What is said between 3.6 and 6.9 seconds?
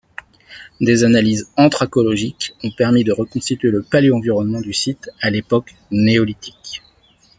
le paléoenvironnement du site à l'époque néolithique.